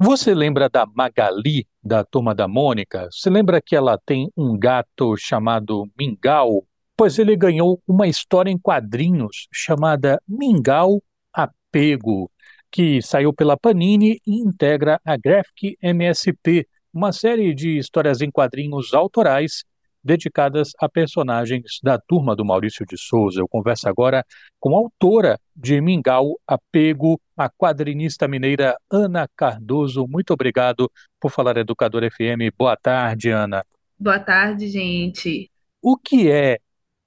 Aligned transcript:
Você 0.00 0.32
lembra 0.32 0.68
da 0.68 0.86
Magali, 0.86 1.66
da 1.82 2.04
Turma 2.04 2.32
da 2.32 2.46
Mônica? 2.46 3.08
Você 3.10 3.28
lembra 3.28 3.60
que 3.60 3.74
ela 3.74 3.98
tem 3.98 4.30
um 4.36 4.56
gato 4.56 5.16
chamado 5.16 5.90
Mingau? 5.98 6.64
Pois 6.96 7.18
ele 7.18 7.34
ganhou 7.34 7.82
uma 7.84 8.06
história 8.06 8.48
em 8.48 8.56
quadrinhos 8.56 9.48
chamada 9.52 10.22
Mingau 10.28 11.02
Apego, 11.32 12.30
que 12.70 13.02
saiu 13.02 13.32
pela 13.34 13.56
Panini 13.56 14.20
e 14.24 14.40
integra 14.40 15.00
a 15.04 15.16
Graphic 15.16 15.76
MSP, 15.82 16.68
uma 16.94 17.10
série 17.10 17.52
de 17.52 17.76
histórias 17.76 18.20
em 18.20 18.30
quadrinhos 18.30 18.94
autorais 18.94 19.64
dedicadas 20.02 20.72
a 20.78 20.88
personagens 20.88 21.78
da 21.82 21.98
turma 21.98 22.34
do 22.34 22.44
Maurício 22.44 22.86
de 22.86 22.96
Souza. 22.96 23.40
Eu 23.40 23.48
converso 23.48 23.88
agora 23.88 24.24
com 24.60 24.76
a 24.76 24.78
autora 24.78 25.38
de 25.54 25.80
Mingau 25.80 26.38
Apego, 26.46 27.20
a 27.36 27.48
quadrinista 27.48 28.26
mineira 28.26 28.76
Ana 28.90 29.28
Cardoso. 29.36 30.06
Muito 30.08 30.32
obrigado 30.32 30.90
por 31.20 31.30
falar 31.30 31.56
Educador 31.56 32.02
FM. 32.10 32.54
Boa 32.56 32.76
tarde, 32.76 33.30
Ana. 33.30 33.64
Boa 33.98 34.18
tarde, 34.18 34.68
gente. 34.68 35.50
O 35.82 35.96
que 35.96 36.30
é 36.30 36.58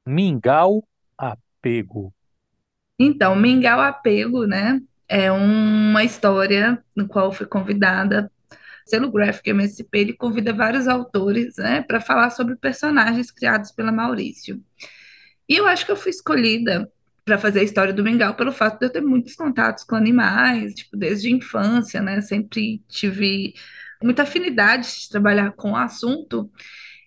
Mingau 0.06 0.84
Apego? 1.18 2.14
Então, 3.00 3.36
Mingau 3.36 3.80
Apego, 3.80 4.46
né, 4.46 4.80
é 5.08 5.32
uma 5.32 6.04
história 6.04 6.84
no 6.96 7.08
qual 7.08 7.32
fui 7.32 7.46
convidada 7.46 8.32
selo 8.92 9.12
Graphic 9.12 9.50
MSP, 9.50 9.98
ele 9.98 10.14
convida 10.14 10.54
vários 10.54 10.88
autores, 10.88 11.56
né, 11.58 11.82
para 11.82 12.02
falar 12.02 12.30
sobre 12.30 12.56
personagens 12.56 13.32
criados 13.32 13.72
pela 13.72 13.92
Maurício. 13.92 14.62
E 15.48 15.56
eu 15.56 15.66
acho 15.66 15.86
que 15.86 15.92
eu 15.92 15.96
fui 15.96 16.12
escolhida 16.12 16.92
para 17.24 17.38
fazer 17.38 17.62
a 17.62 17.64
história 17.64 17.94
do 17.94 18.04
Mingau 18.04 18.36
pelo 18.36 18.52
fato 18.52 18.80
de 18.80 18.86
eu 18.88 18.90
ter 18.92 19.02
muitos 19.02 19.36
contatos 19.36 19.84
com 19.84 19.96
animais, 19.96 20.74
tipo, 20.74 20.98
desde 20.98 21.30
a 21.30 21.32
infância, 21.32 22.02
né, 22.02 22.20
sempre 22.22 22.84
tive 22.90 23.54
muita 24.04 24.24
afinidade 24.24 25.02
de 25.02 25.10
trabalhar 25.10 25.52
com 25.52 25.72
o 25.72 25.78
assunto. 25.78 26.52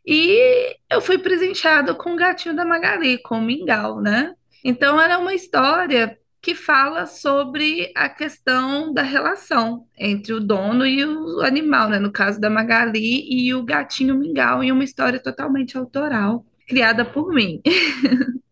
E 0.06 0.76
eu 0.90 1.00
fui 1.00 1.18
presenteada 1.18 1.94
com 1.94 2.12
o 2.12 2.16
gatinho 2.16 2.56
da 2.56 2.64
Magali, 2.64 3.18
com 3.18 3.38
o 3.38 3.42
Mingau, 3.42 4.00
né? 4.00 4.34
Então, 4.62 5.00
era 5.00 5.18
uma 5.18 5.34
história 5.34 6.18
que 6.44 6.54
fala 6.54 7.06
sobre 7.06 7.90
a 7.96 8.06
questão 8.06 8.92
da 8.92 9.00
relação 9.00 9.86
entre 9.96 10.34
o 10.34 10.40
dono 10.40 10.86
e 10.86 11.02
o 11.02 11.40
animal, 11.40 11.88
né? 11.88 11.98
No 11.98 12.12
caso 12.12 12.38
da 12.38 12.50
Magali 12.50 13.24
e 13.26 13.54
o 13.54 13.64
gatinho 13.64 14.14
Mingau, 14.14 14.62
em 14.62 14.70
uma 14.70 14.84
história 14.84 15.18
totalmente 15.18 15.78
autoral, 15.78 16.44
criada 16.68 17.04
por 17.04 17.32
mim. 17.32 17.62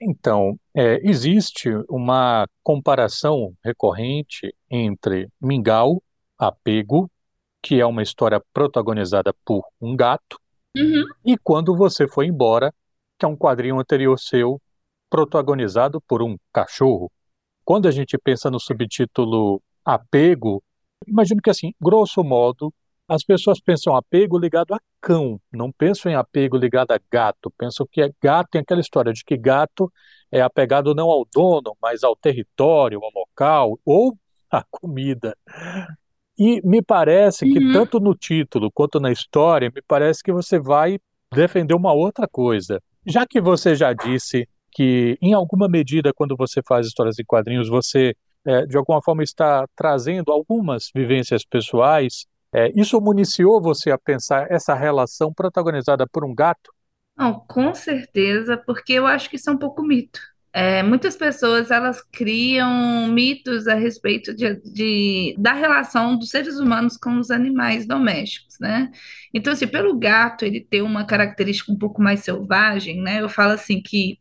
Então, 0.00 0.56
é, 0.76 1.00
existe 1.02 1.68
uma 1.88 2.46
comparação 2.62 3.52
recorrente 3.64 4.54
entre 4.70 5.28
Mingau, 5.42 6.00
Apego, 6.38 7.10
que 7.60 7.80
é 7.80 7.84
uma 7.84 8.00
história 8.00 8.40
protagonizada 8.52 9.34
por 9.44 9.64
um 9.80 9.96
gato, 9.96 10.38
uhum. 10.76 11.04
e 11.26 11.36
Quando 11.36 11.76
Você 11.76 12.06
Foi 12.06 12.26
Embora, 12.26 12.72
que 13.18 13.26
é 13.26 13.28
um 13.28 13.36
quadrinho 13.36 13.80
anterior 13.80 14.16
seu, 14.20 14.62
protagonizado 15.10 16.00
por 16.00 16.22
um 16.22 16.36
cachorro. 16.52 17.10
Quando 17.64 17.86
a 17.86 17.90
gente 17.90 18.16
pensa 18.18 18.50
no 18.50 18.60
subtítulo 18.60 19.62
apego, 19.84 20.62
imagino 21.06 21.40
que 21.42 21.50
assim, 21.50 21.72
grosso 21.80 22.22
modo, 22.22 22.72
as 23.08 23.24
pessoas 23.24 23.58
pensam 23.58 23.96
apego 23.96 24.38
ligado 24.38 24.74
a 24.74 24.78
cão, 25.00 25.40
não 25.50 25.72
pensam 25.72 26.12
em 26.12 26.14
apego 26.14 26.58
ligado 26.58 26.92
a 26.92 27.00
gato, 27.10 27.50
pensam 27.56 27.86
que 27.90 28.02
é 28.02 28.10
gato, 28.22 28.50
tem 28.50 28.60
aquela 28.60 28.82
história 28.82 29.12
de 29.12 29.24
que 29.24 29.36
gato 29.36 29.90
é 30.30 30.42
apegado 30.42 30.94
não 30.94 31.08
ao 31.08 31.26
dono, 31.32 31.74
mas 31.80 32.04
ao 32.04 32.14
território, 32.14 33.00
ao 33.02 33.10
local 33.14 33.78
ou 33.84 34.14
à 34.50 34.62
comida. 34.70 35.34
E 36.38 36.60
me 36.62 36.82
parece 36.82 37.50
que 37.50 37.58
uhum. 37.58 37.72
tanto 37.72 37.98
no 37.98 38.14
título 38.14 38.70
quanto 38.70 39.00
na 39.00 39.10
história, 39.10 39.72
me 39.74 39.82
parece 39.82 40.22
que 40.22 40.32
você 40.32 40.58
vai 40.58 40.98
defender 41.34 41.74
uma 41.74 41.92
outra 41.92 42.28
coisa. 42.28 42.80
Já 43.06 43.26
que 43.26 43.40
você 43.40 43.74
já 43.74 43.92
disse 43.92 44.46
que, 44.78 45.18
em 45.20 45.34
alguma 45.34 45.68
medida, 45.68 46.12
quando 46.14 46.36
você 46.36 46.62
faz 46.62 46.86
histórias 46.86 47.18
em 47.18 47.24
quadrinhos, 47.24 47.68
você, 47.68 48.14
é, 48.46 48.64
de 48.64 48.76
alguma 48.76 49.02
forma, 49.02 49.24
está 49.24 49.66
trazendo 49.74 50.30
algumas 50.30 50.88
vivências 50.94 51.44
pessoais. 51.44 52.26
É, 52.54 52.70
isso 52.76 53.00
municiou 53.00 53.60
você 53.60 53.90
a 53.90 53.98
pensar 53.98 54.46
essa 54.48 54.74
relação 54.74 55.34
protagonizada 55.34 56.06
por 56.06 56.24
um 56.24 56.32
gato? 56.32 56.72
Não, 57.16 57.40
com 57.40 57.74
certeza, 57.74 58.56
porque 58.56 58.92
eu 58.92 59.04
acho 59.04 59.28
que 59.28 59.34
isso 59.34 59.50
é 59.50 59.52
um 59.52 59.58
pouco 59.58 59.82
mito. 59.82 60.20
É, 60.52 60.80
muitas 60.84 61.16
pessoas 61.16 61.72
elas 61.72 62.00
criam 62.00 63.08
mitos 63.08 63.66
a 63.66 63.74
respeito 63.74 64.32
de, 64.32 64.54
de, 64.62 65.34
da 65.36 65.54
relação 65.54 66.16
dos 66.16 66.30
seres 66.30 66.56
humanos 66.60 66.96
com 66.96 67.18
os 67.18 67.32
animais 67.32 67.84
domésticos, 67.84 68.60
né? 68.60 68.92
Então, 69.34 69.52
assim, 69.52 69.66
pelo 69.66 69.98
gato 69.98 70.44
ele 70.44 70.60
ter 70.60 70.82
uma 70.82 71.04
característica 71.04 71.72
um 71.72 71.76
pouco 71.76 72.00
mais 72.00 72.20
selvagem, 72.20 73.02
né? 73.02 73.20
Eu 73.20 73.28
falo 73.28 73.52
assim 73.52 73.82
que 73.82 74.20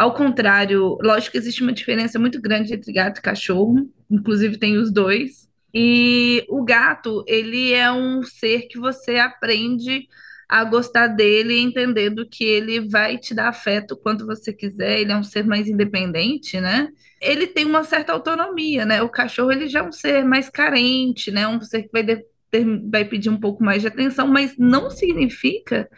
ao 0.00 0.14
contrário, 0.14 0.96
lógico 1.02 1.32
que 1.32 1.36
existe 1.36 1.62
uma 1.62 1.74
diferença 1.74 2.18
muito 2.18 2.40
grande 2.40 2.72
entre 2.72 2.90
gato 2.90 3.18
e 3.18 3.20
cachorro, 3.20 3.86
inclusive 4.10 4.56
tem 4.56 4.78
os 4.78 4.90
dois. 4.90 5.46
E 5.74 6.42
o 6.48 6.64
gato, 6.64 7.22
ele 7.26 7.74
é 7.74 7.92
um 7.92 8.22
ser 8.22 8.62
que 8.62 8.78
você 8.78 9.18
aprende 9.18 10.08
a 10.48 10.64
gostar 10.64 11.06
dele, 11.08 11.58
entendendo 11.58 12.26
que 12.26 12.42
ele 12.42 12.80
vai 12.88 13.18
te 13.18 13.34
dar 13.34 13.50
afeto 13.50 13.94
quando 13.94 14.24
você 14.24 14.54
quiser, 14.54 15.00
ele 15.00 15.12
é 15.12 15.16
um 15.18 15.22
ser 15.22 15.44
mais 15.44 15.68
independente, 15.68 16.58
né? 16.58 16.88
Ele 17.20 17.46
tem 17.46 17.66
uma 17.66 17.84
certa 17.84 18.14
autonomia, 18.14 18.86
né? 18.86 19.02
O 19.02 19.08
cachorro, 19.10 19.52
ele 19.52 19.68
já 19.68 19.80
é 19.80 19.82
um 19.82 19.92
ser 19.92 20.24
mais 20.24 20.48
carente, 20.48 21.30
né? 21.30 21.46
Um 21.46 21.60
ser 21.60 21.82
que 21.82 21.90
vai, 21.92 22.02
ter, 22.02 22.24
vai 22.90 23.04
pedir 23.04 23.28
um 23.28 23.38
pouco 23.38 23.62
mais 23.62 23.82
de 23.82 23.88
atenção, 23.88 24.26
mas 24.26 24.56
não 24.56 24.90
significa 24.90 25.90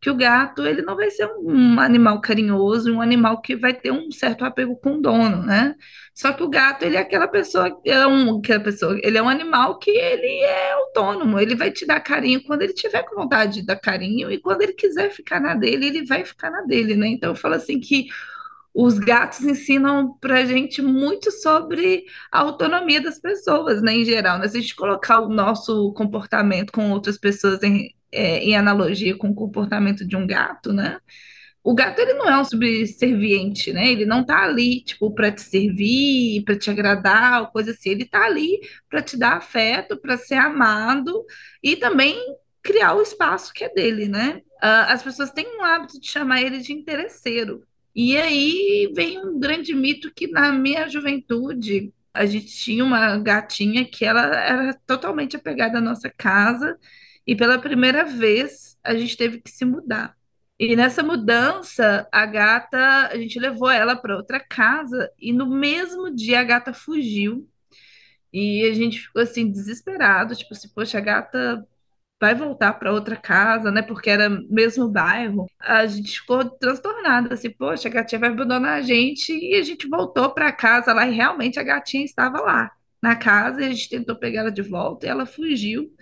que 0.00 0.08
o 0.10 0.14
gato 0.14 0.64
ele 0.64 0.82
não 0.82 0.94
vai 0.94 1.10
ser 1.10 1.26
um 1.40 1.80
animal 1.80 2.20
carinhoso, 2.20 2.92
um 2.92 3.00
animal 3.00 3.40
que 3.40 3.56
vai 3.56 3.74
ter 3.74 3.90
um 3.90 4.10
certo 4.12 4.44
apego 4.44 4.76
com 4.76 4.94
o 4.94 5.00
dono, 5.02 5.42
né? 5.42 5.74
Só 6.14 6.32
que 6.32 6.42
o 6.42 6.48
gato 6.48 6.84
ele 6.84 6.96
é 6.96 7.00
aquela 7.00 7.26
pessoa, 7.26 7.80
é 7.84 8.06
um, 8.06 8.38
aquela 8.38 8.62
pessoa, 8.62 8.98
ele 9.02 9.18
é 9.18 9.22
um 9.22 9.28
animal 9.28 9.78
que 9.78 9.90
ele 9.90 10.40
é 10.42 10.72
autônomo, 10.72 11.38
ele 11.40 11.56
vai 11.56 11.70
te 11.72 11.84
dar 11.84 12.00
carinho 12.00 12.42
quando 12.44 12.62
ele 12.62 12.72
tiver 12.72 13.02
com 13.02 13.16
vontade 13.16 13.54
de 13.54 13.66
dar 13.66 13.76
carinho 13.76 14.30
e 14.30 14.38
quando 14.38 14.62
ele 14.62 14.72
quiser 14.72 15.10
ficar 15.10 15.40
na 15.40 15.54
dele, 15.54 15.86
ele 15.86 16.04
vai 16.06 16.24
ficar 16.24 16.50
na 16.50 16.62
dele, 16.62 16.94
né? 16.94 17.08
Então 17.08 17.30
eu 17.30 17.36
falo 17.36 17.54
assim 17.54 17.80
que 17.80 18.06
os 18.74 18.96
gatos 18.98 19.40
ensinam 19.40 20.16
para 20.20 20.44
gente 20.44 20.80
muito 20.80 21.32
sobre 21.32 22.04
a 22.30 22.40
autonomia 22.40 23.00
das 23.00 23.18
pessoas, 23.18 23.82
né, 23.82 23.92
em 23.92 24.04
geral. 24.04 24.38
Né? 24.38 24.46
Se 24.46 24.58
a 24.58 24.60
gente 24.60 24.76
colocar 24.76 25.20
o 25.20 25.28
nosso 25.28 25.92
comportamento 25.94 26.70
com 26.72 26.92
outras 26.92 27.18
pessoas 27.18 27.60
em, 27.64 27.92
é, 28.12 28.38
em 28.38 28.56
analogia 28.56 29.16
com 29.16 29.30
o 29.30 29.34
comportamento 29.34 30.06
de 30.06 30.16
um 30.16 30.26
gato, 30.26 30.72
né? 30.72 30.98
O 31.62 31.74
gato 31.74 32.00
ele 32.00 32.14
não 32.14 32.28
é 32.28 32.40
um 32.40 32.44
subserviente, 32.44 33.72
né? 33.72 33.88
Ele 33.88 34.06
não 34.06 34.24
tá 34.24 34.44
ali 34.44 34.80
tipo 34.82 35.10
para 35.14 35.30
te 35.30 35.42
servir, 35.42 36.42
para 36.44 36.56
te 36.56 36.70
agradar, 36.70 37.42
ou 37.42 37.48
coisa 37.48 37.72
assim. 37.72 37.90
Ele 37.90 38.04
tá 38.06 38.24
ali 38.24 38.60
para 38.88 39.02
te 39.02 39.16
dar 39.18 39.36
afeto, 39.36 39.96
para 40.00 40.16
ser 40.16 40.36
amado 40.36 41.24
e 41.62 41.76
também 41.76 42.16
criar 42.62 42.94
o 42.94 43.02
espaço 43.02 43.52
que 43.52 43.64
é 43.64 43.68
dele, 43.68 44.08
né? 44.08 44.40
Uh, 44.62 44.88
as 44.88 45.02
pessoas 45.02 45.30
têm 45.30 45.46
um 45.58 45.62
hábito 45.62 46.00
de 46.00 46.08
chamar 46.08 46.42
ele 46.42 46.58
de 46.58 46.72
interesseiro. 46.72 47.62
E 47.94 48.16
aí 48.16 48.92
vem 48.94 49.18
um 49.18 49.38
grande 49.38 49.74
mito 49.74 50.12
que 50.14 50.28
na 50.28 50.52
minha 50.52 50.88
juventude 50.88 51.92
a 52.14 52.26
gente 52.26 52.46
tinha 52.46 52.84
uma 52.84 53.18
gatinha 53.18 53.84
que 53.84 54.04
ela 54.04 54.24
era 54.24 54.74
totalmente 54.86 55.36
apegada 55.36 55.78
à 55.78 55.80
nossa 55.80 56.10
casa 56.10 56.78
e 57.28 57.36
pela 57.36 57.58
primeira 57.60 58.06
vez 58.06 58.78
a 58.82 58.94
gente 58.96 59.14
teve 59.16 59.40
que 59.42 59.50
se 59.50 59.66
mudar. 59.66 60.16
E 60.58 60.74
nessa 60.74 61.02
mudança, 61.02 62.08
a 62.10 62.26
gata, 62.26 63.08
a 63.08 63.16
gente 63.18 63.38
levou 63.38 63.70
ela 63.70 63.94
para 63.94 64.16
outra 64.16 64.40
casa 64.40 65.12
e 65.18 65.32
no 65.32 65.46
mesmo 65.46 66.10
dia 66.14 66.40
a 66.40 66.44
gata 66.44 66.72
fugiu. 66.72 67.46
E 68.32 68.64
a 68.70 68.74
gente 68.74 69.00
ficou 69.00 69.22
assim 69.22 69.50
desesperado, 69.50 70.34
tipo 70.36 70.54
assim, 70.54 70.68
poxa, 70.74 70.98
a 70.98 71.00
gata 71.02 71.66
vai 72.20 72.34
voltar 72.34 72.74
para 72.74 72.92
outra 72.92 73.16
casa, 73.16 73.70
né? 73.70 73.82
Porque 73.82 74.10
era 74.10 74.28
mesmo 74.30 74.88
bairro. 74.88 75.46
A 75.60 75.86
gente 75.86 76.20
ficou 76.20 76.44
transtornada, 76.50 77.34
assim, 77.34 77.50
poxa, 77.50 77.88
a 77.88 77.92
gatinha 77.92 78.20
vai 78.20 78.30
abandonar 78.30 78.78
a 78.78 78.82
gente 78.82 79.32
e 79.32 79.54
a 79.54 79.62
gente 79.62 79.88
voltou 79.88 80.30
para 80.34 80.52
casa 80.52 80.92
lá 80.94 81.06
e 81.06 81.14
realmente 81.14 81.60
a 81.60 81.62
gatinha 81.62 82.04
estava 82.04 82.40
lá 82.40 82.70
na 83.02 83.16
casa 83.16 83.62
e 83.62 83.66
a 83.66 83.68
gente 83.70 83.88
tentou 83.90 84.16
pegar 84.16 84.40
ela 84.40 84.52
de 84.52 84.62
volta 84.62 85.06
e 85.06 85.08
ela 85.10 85.26
fugiu. 85.26 85.92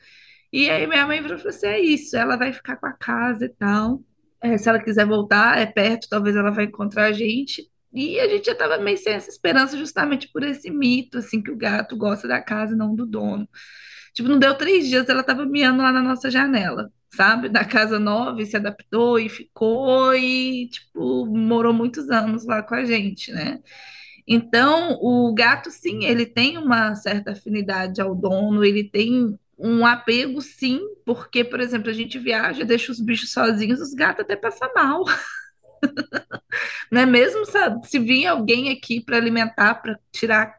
E 0.52 0.70
aí 0.70 0.86
minha 0.86 1.06
mãe 1.06 1.22
falou 1.22 1.36
assim: 1.48 1.66
é 1.66 1.80
isso, 1.80 2.16
ela 2.16 2.36
vai 2.36 2.52
ficar 2.52 2.76
com 2.76 2.86
a 2.86 2.92
casa 2.92 3.46
e 3.46 3.48
tal. 3.48 4.02
É, 4.40 4.56
se 4.58 4.68
ela 4.68 4.82
quiser 4.82 5.06
voltar, 5.06 5.58
é 5.58 5.66
perto, 5.66 6.08
talvez 6.08 6.36
ela 6.36 6.50
vai 6.50 6.64
encontrar 6.64 7.06
a 7.06 7.12
gente. 7.12 7.68
E 7.92 8.20
a 8.20 8.28
gente 8.28 8.46
já 8.46 8.52
estava 8.52 8.78
meio 8.78 8.98
sem 8.98 9.14
essa 9.14 9.30
esperança, 9.30 9.76
justamente 9.78 10.28
por 10.28 10.42
esse 10.42 10.70
mito, 10.70 11.18
assim, 11.18 11.42
que 11.42 11.50
o 11.50 11.56
gato 11.56 11.96
gosta 11.96 12.28
da 12.28 12.40
casa 12.42 12.74
e 12.74 12.76
não 12.76 12.94
do 12.94 13.06
dono. 13.06 13.48
Tipo, 14.14 14.28
não 14.28 14.38
deu 14.38 14.56
três 14.56 14.88
dias, 14.88 15.08
ela 15.08 15.20
estava 15.22 15.44
miando 15.46 15.82
lá 15.82 15.92
na 15.92 16.02
nossa 16.02 16.30
janela, 16.30 16.90
sabe? 17.14 17.48
Da 17.48 17.64
casa 17.64 17.98
nova, 17.98 18.40
e 18.42 18.46
se 18.46 18.56
adaptou 18.56 19.18
e 19.18 19.28
ficou, 19.28 20.14
e, 20.14 20.68
tipo, 20.68 21.26
morou 21.26 21.72
muitos 21.72 22.10
anos 22.10 22.46
lá 22.46 22.62
com 22.62 22.74
a 22.74 22.84
gente, 22.84 23.32
né? 23.32 23.60
Então, 24.26 24.98
o 25.00 25.32
gato, 25.34 25.70
sim, 25.70 26.04
ele 26.04 26.26
tem 26.26 26.58
uma 26.58 26.94
certa 26.94 27.32
afinidade 27.32 28.00
ao 28.00 28.14
dono, 28.14 28.64
ele 28.64 28.84
tem 28.84 29.38
um 29.58 29.86
apego, 29.86 30.40
sim, 30.40 30.80
porque, 31.04 31.42
por 31.42 31.60
exemplo, 31.60 31.90
a 31.90 31.92
gente 31.94 32.18
viaja, 32.18 32.64
deixa 32.64 32.92
os 32.92 33.00
bichos 33.00 33.32
sozinhos, 33.32 33.80
os 33.80 33.94
gatos 33.94 34.20
até 34.20 34.36
passam 34.36 34.70
mal. 34.74 35.04
né? 36.90 37.06
Mesmo 37.06 37.44
sabe, 37.46 37.86
se 37.86 37.98
vir 37.98 38.26
alguém 38.26 38.70
aqui 38.70 39.00
para 39.00 39.16
alimentar, 39.16 39.76
para 39.76 39.98
tirar 40.12 40.56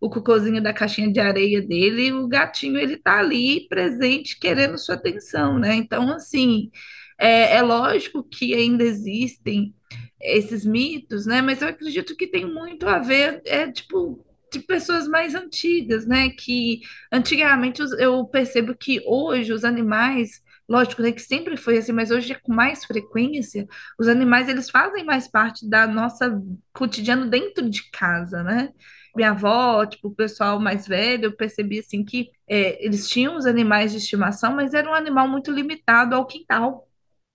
o 0.00 0.08
cocôzinho 0.08 0.62
da 0.62 0.72
caixinha 0.72 1.12
de 1.12 1.20
areia 1.20 1.60
dele, 1.62 2.12
o 2.12 2.28
gatinho 2.28 2.78
ele 2.78 2.96
tá 2.96 3.18
ali 3.18 3.66
presente, 3.68 4.38
querendo 4.38 4.78
sua 4.78 4.94
atenção, 4.94 5.58
né? 5.58 5.74
Então, 5.74 6.10
assim, 6.12 6.70
é, 7.18 7.56
é 7.56 7.62
lógico 7.62 8.22
que 8.22 8.54
ainda 8.54 8.84
existem 8.84 9.74
esses 10.20 10.64
mitos, 10.64 11.26
né? 11.26 11.42
Mas 11.42 11.62
eu 11.62 11.68
acredito 11.68 12.16
que 12.16 12.26
tem 12.26 12.46
muito 12.46 12.86
a 12.88 12.98
ver, 12.98 13.42
é 13.44 13.70
tipo 13.70 14.25
de 14.52 14.60
pessoas 14.60 15.08
mais 15.08 15.34
antigas, 15.34 16.06
né? 16.06 16.30
Que 16.30 16.80
antigamente 17.12 17.82
eu 17.98 18.24
percebo 18.26 18.74
que 18.76 19.02
hoje 19.06 19.52
os 19.52 19.64
animais 19.64 20.42
Lógico, 20.68 21.00
né, 21.00 21.12
que 21.12 21.22
sempre 21.22 21.56
foi 21.56 21.78
assim, 21.78 21.92
mas 21.92 22.10
hoje 22.10 22.32
é 22.32 22.34
com 22.34 22.52
mais 22.52 22.84
frequência, 22.84 23.66
os 23.98 24.08
animais 24.08 24.48
eles 24.48 24.68
fazem 24.68 25.04
mais 25.04 25.28
parte 25.28 25.68
da 25.68 25.86
nossa 25.86 26.42
cotidiano 26.72 27.30
dentro 27.30 27.70
de 27.70 27.88
casa, 27.90 28.42
né? 28.42 28.70
Minha 29.14 29.30
avó, 29.30 29.86
tipo, 29.86 30.08
o 30.08 30.14
pessoal 30.14 30.58
mais 30.60 30.86
velho, 30.86 31.26
eu 31.26 31.36
percebi 31.36 31.78
assim 31.78 32.04
que 32.04 32.30
é, 32.48 32.84
eles 32.84 33.08
tinham 33.08 33.36
os 33.36 33.46
animais 33.46 33.92
de 33.92 33.98
estimação, 33.98 34.54
mas 34.54 34.74
era 34.74 34.90
um 34.90 34.94
animal 34.94 35.28
muito 35.28 35.50
limitado 35.52 36.14
ao 36.16 36.26
quintal, 36.26 36.88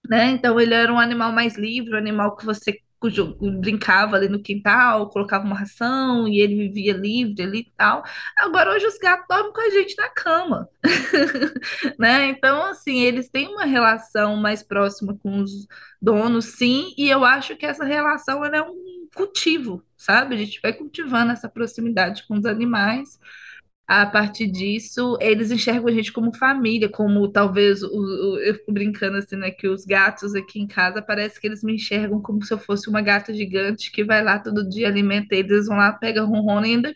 né? 0.10 0.32
Então 0.32 0.60
ele 0.60 0.74
era 0.74 0.92
um 0.94 1.00
animal 1.00 1.32
mais 1.32 1.58
livre, 1.58 1.94
um 1.96 1.98
animal 1.98 2.36
que 2.36 2.46
você 2.46 2.80
brincava 3.60 4.16
ali 4.16 4.30
no 4.30 4.42
quintal, 4.42 5.10
colocava 5.10 5.44
uma 5.44 5.58
ração 5.58 6.28
e 6.28 6.40
ele 6.40 6.56
vivia 6.56 6.94
livre 6.94 7.42
ali 7.44 7.60
e 7.62 7.74
tal. 7.76 8.04
Agora 8.38 8.72
hoje 8.72 8.86
os 8.86 8.98
gatos 8.98 9.26
dormem 9.28 9.52
com 9.52 9.62
a 9.62 9.70
gente 9.70 9.96
na 9.98 10.10
cama, 10.10 10.70
né? 11.98 12.28
Então 12.28 12.64
assim 12.66 13.00
eles 13.02 13.30
têm 13.30 13.48
uma 13.48 13.66
relação 13.66 14.36
mais 14.38 14.62
próxima 14.62 15.18
com 15.18 15.40
os 15.40 15.68
donos, 16.02 16.46
sim, 16.46 16.94
e 16.98 17.10
eu 17.10 17.24
acho 17.26 17.56
que 17.56 17.66
essa 17.66 17.84
relação 17.84 18.46
é 18.46 18.62
um 18.62 19.08
cultivo, 19.16 19.84
sabe? 19.98 20.36
A 20.36 20.38
gente 20.38 20.60
vai 20.62 20.74
cultivando 20.74 21.32
essa 21.32 21.50
proximidade 21.50 22.26
com 22.28 22.38
os 22.38 22.46
animais 22.46 23.20
a 23.92 24.06
partir 24.06 24.48
disso, 24.48 25.18
eles 25.20 25.52
enxergam 25.52 25.90
a 25.90 25.92
gente 25.92 26.14
como 26.14 26.34
família, 26.34 26.88
como 26.88 27.28
talvez, 27.28 27.84
o, 27.84 27.90
o, 27.90 28.40
eu 28.40 28.56
fico 28.56 28.72
brincando 28.72 29.18
assim, 29.18 29.36
né, 29.36 29.52
que 29.52 29.68
os 29.68 29.84
gatos 29.84 30.34
aqui 30.34 30.62
em 30.62 30.66
casa, 30.66 31.02
parece 31.02 31.42
que 31.42 31.46
eles 31.46 31.62
me 31.62 31.76
enxergam 31.76 32.22
como 32.22 32.42
se 32.42 32.54
eu 32.54 32.58
fosse 32.58 32.88
uma 32.88 33.02
gata 33.02 33.34
gigante 33.34 33.92
que 33.92 34.02
vai 34.02 34.24
lá 34.24 34.40
todo 34.40 34.68
dia, 34.70 34.88
alimenta 34.88 35.36
eles, 35.36 35.68
vão 35.68 35.76
lá, 35.76 35.92
pega 35.92 36.24
ronrona 36.24 36.70
e 36.70 36.72
ainda 36.72 36.96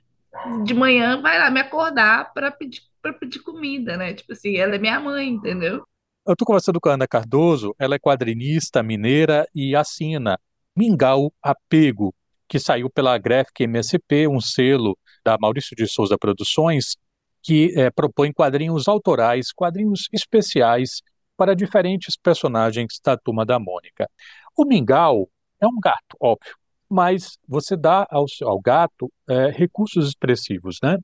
de 0.63 0.74
manhã 0.74 1.21
vai 1.21 1.38
lá 1.38 1.51
me 1.51 1.59
acordar 1.59 2.33
para 2.33 2.50
pedir, 2.50 2.81
para 3.01 3.12
pedir 3.12 3.39
comida, 3.39 3.97
né? 3.97 4.13
Tipo 4.13 4.31
assim, 4.31 4.56
ela 4.56 4.75
é 4.75 4.80
minha 4.80 4.97
mãe, 4.97 5.27
entendeu? 5.27 5.83
Eu 6.25 6.31
estou 6.31 6.45
conversando 6.45 6.80
com 6.80 6.88
a 6.88 6.94
Ana 6.94 7.06
Cardoso, 7.06 7.75
ela 7.77 7.95
é 7.95 8.00
quadrinista 8.00 8.81
mineira 8.81 9.45
e 9.53 9.75
assina 9.75 10.39
Mingau 10.74 11.33
Apego, 11.44 12.15
que 12.47 12.57
saiu 12.57 12.89
pela 12.89 13.18
Graphic 13.18 13.63
MSP, 13.63 14.30
um 14.30 14.39
selo 14.39 14.97
da 15.25 15.38
Maurício 15.39 15.75
de 15.75 15.88
Souza 15.88 16.18
Produções, 16.18 16.95
que 17.42 17.74
é, 17.77 17.89
propõe 17.89 18.31
quadrinhos 18.31 18.88
autorais, 18.88 19.51
quadrinhos 19.51 20.07
especiais 20.13 21.01
para 21.36 21.56
diferentes 21.56 22.16
personagens 22.16 23.00
da 23.04 23.18
Turma 23.18 23.45
da 23.45 23.60
Mônica. 23.60 24.10
O 24.56 24.66
Mingau 24.66 25.27
é 25.60 25.68
um 25.68 25.80
gato, 25.80 26.16
óbvio, 26.19 26.56
mas 26.89 27.38
você 27.48 27.75
dá 27.75 28.07
ao, 28.10 28.25
ao 28.44 28.60
gato 28.60 29.12
é, 29.27 29.50
recursos 29.50 30.07
expressivos, 30.07 30.77
né? 30.81 30.98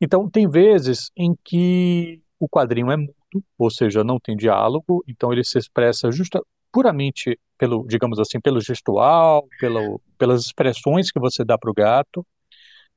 Então, 0.00 0.28
tem 0.28 0.48
vezes 0.48 1.10
em 1.16 1.34
que 1.44 2.20
o 2.38 2.48
quadrinho 2.48 2.90
é 2.90 2.96
mudo, 2.96 3.14
ou 3.58 3.70
seja, 3.70 4.04
não 4.04 4.18
tem 4.18 4.36
diálogo, 4.36 5.02
então 5.06 5.32
ele 5.32 5.44
se 5.44 5.58
expressa 5.58 6.10
justa, 6.10 6.42
puramente 6.70 7.38
pelo, 7.56 7.86
digamos 7.86 8.18
assim, 8.18 8.38
pelo 8.38 8.60
gestual, 8.60 9.46
pelo, 9.58 10.00
pelas 10.18 10.44
expressões 10.44 11.10
que 11.10 11.18
você 11.18 11.44
dá 11.44 11.56
para 11.56 11.70
o 11.70 11.74
gato. 11.74 12.26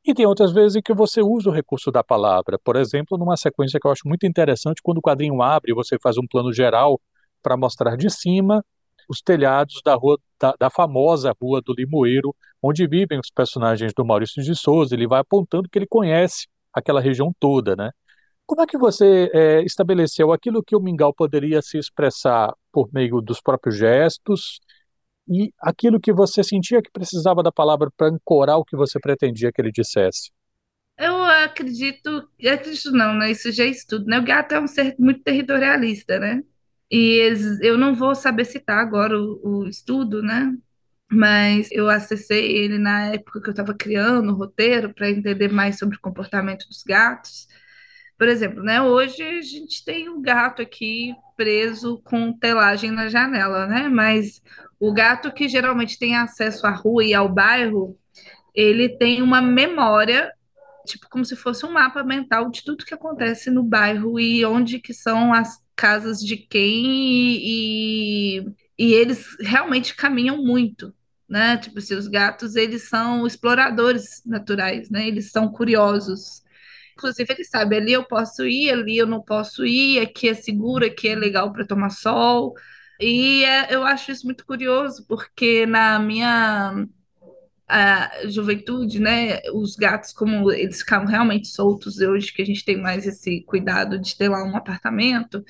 E 0.06 0.14
tem 0.14 0.26
outras 0.26 0.52
vezes 0.52 0.78
em 0.78 0.82
que 0.82 0.94
você 0.94 1.22
usa 1.22 1.50
o 1.50 1.54
recurso 1.54 1.92
da 1.92 2.04
palavra. 2.04 2.58
Por 2.64 2.76
exemplo, 2.76 3.18
numa 3.18 3.36
sequência 3.36 3.80
que 3.80 3.86
eu 3.86 3.92
acho 3.92 4.08
muito 4.08 4.26
interessante, 4.26 4.82
quando 4.82 5.00
o 5.00 5.02
quadrinho 5.02 5.42
abre, 5.42 5.74
você 5.74 5.98
faz 6.02 6.18
um 6.18 6.26
plano 6.28 6.54
geral 6.54 7.00
para 7.44 7.58
mostrar 7.58 7.96
de 7.98 8.10
cima 8.10 8.64
os 9.10 9.22
telhados 9.22 9.82
da 9.84 9.96
rua 9.96 10.20
da, 10.40 10.54
da, 10.58 10.70
famosa 10.70 11.34
Rua 11.42 11.62
do 11.62 11.74
Limoeiro, 11.74 12.34
onde 12.62 12.88
vivem 12.88 13.20
os 13.20 13.30
personagens 13.30 13.92
do 13.94 14.06
Maurício 14.06 14.42
de 14.44 14.56
Souza. 14.56 14.96
Ele 14.96 15.08
vai 15.08 15.20
apontando 15.20 15.68
que 15.70 15.78
ele 15.78 15.88
conhece 15.88 16.48
aquela 16.72 17.02
região 17.02 17.34
toda, 17.40 17.76
né? 17.76 17.92
Como 18.46 18.62
é 18.62 18.66
que 18.66 18.78
você 18.78 19.30
é, 19.34 19.62
estabeleceu 19.64 20.32
aquilo 20.32 20.64
que 20.64 20.76
o 20.76 20.80
Mingau 20.80 21.14
poderia 21.14 21.62
se 21.62 21.78
expressar 21.78 22.54
por 22.72 22.90
meio 22.94 23.22
dos 23.22 23.42
próprios 23.42 23.78
gestos 23.78 24.60
e 25.30 25.52
aquilo 25.60 26.00
que 26.00 26.12
você 26.12 26.44
sentia 26.44 26.82
que 26.82 26.92
precisava 26.92 27.44
da 27.44 27.52
palavra 27.52 27.90
para 27.96 28.08
ancorar 28.08 28.58
o 28.58 28.66
que 28.66 28.76
você 28.76 29.00
pretendia 29.00 29.52
que 29.52 29.62
ele 29.62 29.72
dissesse? 29.72 30.32
Eu 30.98 31.24
acredito, 31.24 32.30
acredito 32.46 32.92
não, 32.92 33.14
né? 33.16 33.32
Isso 33.32 33.52
já 33.52 33.64
é 33.64 33.68
estudo, 33.68 34.06
né? 34.06 34.20
O 34.20 34.24
gato 34.24 34.54
é 34.54 34.60
um 34.60 34.68
ser 34.68 34.96
muito 35.00 35.22
territorialista, 35.24 36.20
né? 36.20 36.44
E 36.92 37.32
eu 37.62 37.78
não 37.78 37.96
vou 37.96 38.16
saber 38.16 38.46
citar 38.46 38.80
agora 38.80 39.18
o, 39.18 39.62
o 39.64 39.68
estudo, 39.68 40.22
né? 40.22 40.54
Mas 41.12 41.72
eu 41.72 41.90
acessei 41.90 42.52
ele 42.58 42.78
na 42.78 43.08
época 43.14 43.42
que 43.42 43.48
eu 43.50 43.52
estava 43.52 43.74
criando 43.74 44.32
o 44.32 44.36
roteiro 44.36 44.94
para 44.94 45.10
entender 45.10 45.50
mais 45.50 45.80
sobre 45.80 45.98
o 45.98 46.02
comportamento 46.02 46.68
dos 46.68 46.84
gatos. 46.84 47.48
Por 48.20 48.28
exemplo, 48.28 48.62
né? 48.62 48.82
Hoje 48.82 49.24
a 49.24 49.42
gente 49.42 49.84
tem 49.86 50.10
um 50.10 50.22
gato 50.22 50.62
aqui 50.62 51.16
preso 51.38 52.02
com 52.04 52.34
telagem 52.34 52.92
na 52.92 53.08
janela, 53.08 53.66
né? 53.66 53.88
Mas 53.88 54.42
o 54.78 54.92
gato 54.92 55.32
que 55.32 55.48
geralmente 55.48 55.98
tem 55.98 56.18
acesso 56.18 56.68
à 56.68 56.72
rua 56.72 57.06
e 57.06 57.14
ao 57.14 57.30
bairro, 57.30 57.98
ele 58.54 58.90
tem 58.90 59.22
uma 59.22 59.42
memória, 59.42 60.34
tipo 60.86 61.08
como 61.10 61.24
se 61.24 61.38
fosse 61.38 61.66
um 61.66 61.72
mapa 61.72 62.04
mental 62.04 62.50
de 62.52 62.62
tudo 62.62 62.84
que 62.86 62.94
acontece 62.94 63.50
no 63.50 63.64
bairro 63.64 64.20
e 64.20 64.44
onde 64.44 64.80
que 64.80 64.94
são 64.94 65.34
as 65.34 65.58
casas 65.74 66.20
de 66.20 66.36
quem 66.36 66.86
e, 66.86 68.46
e 68.78 68.94
eles 68.96 69.38
realmente 69.40 69.96
caminham 69.96 70.44
muito, 70.44 70.94
né? 71.28 71.56
Tipo, 71.56 71.80
se 71.80 71.96
os 71.96 72.10
gatos, 72.10 72.58
eles 72.58 72.90
são 72.90 73.26
exploradores 73.26 74.22
naturais, 74.26 74.90
né? 74.90 75.08
Eles 75.08 75.32
são 75.32 75.48
curiosos. 75.50 76.44
Inclusive, 77.00 77.34
ele 77.34 77.44
sabe, 77.46 77.78
ali 77.78 77.94
eu 77.94 78.04
posso 78.06 78.46
ir, 78.46 78.72
ali 78.72 78.98
eu 78.98 79.08
não 79.08 79.22
posso 79.22 79.66
ir, 79.66 80.00
aqui 80.02 80.30
é 80.30 80.34
seguro, 80.34 80.86
aqui 80.86 81.08
é 81.10 81.16
legal 81.16 81.52
para 81.54 81.66
tomar 81.66 81.90
sol. 81.92 82.54
E 83.00 83.44
é, 83.46 83.74
eu 83.74 83.84
acho 83.86 84.12
isso 84.12 84.26
muito 84.26 84.46
curioso, 84.46 85.06
porque 85.08 85.66
na 85.66 86.00
minha 86.00 86.86
a 87.68 88.28
juventude, 88.28 89.00
né, 89.00 89.42
os 89.54 89.76
gatos, 89.76 90.12
como 90.12 90.52
eles 90.52 90.80
ficavam 90.80 91.08
realmente 91.08 91.48
soltos, 91.48 92.00
hoje 92.00 92.34
que 92.34 92.42
a 92.42 92.46
gente 92.46 92.66
tem 92.66 92.78
mais 92.82 93.06
esse 93.06 93.42
cuidado 93.44 94.00
de 94.00 94.18
ter 94.18 94.28
lá 94.30 94.44
um 94.44 94.56
apartamento, 94.56 95.44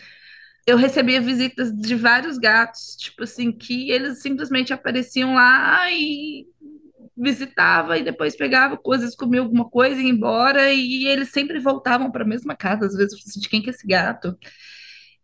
eu 0.68 0.78
recebia 0.78 1.22
visitas 1.22 1.72
de 1.74 1.96
vários 1.96 2.38
gatos, 2.38 2.96
tipo 2.98 3.24
assim, 3.24 3.52
que 3.52 3.90
eles 3.92 4.22
simplesmente 4.22 4.74
apareciam 4.74 5.34
lá 5.36 5.92
e 5.92 6.46
visitava 7.20 7.98
e 7.98 8.04
depois 8.04 8.36
pegava 8.36 8.78
coisas, 8.78 9.16
comia 9.16 9.42
alguma 9.42 9.70
coisa 9.70 10.02
e 10.02 10.06
ia 10.06 10.10
embora, 10.10 10.72
e 10.72 11.06
eles 11.08 11.30
sempre 11.30 11.60
voltavam 11.60 12.12
para 12.12 12.24
a 12.24 12.28
mesma 12.28 12.56
casa, 12.56 12.86
às 12.86 12.96
vezes, 12.96 13.14
assim, 13.28 13.40
de 13.40 13.50
quem 13.50 13.62
que 13.62 13.70
é 13.70 13.74
esse 13.74 13.86
gato? 13.86 14.38